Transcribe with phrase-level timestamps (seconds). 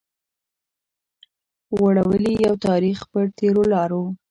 [1.77, 4.03] غوړولي يو تاريخ پر تېرو لارو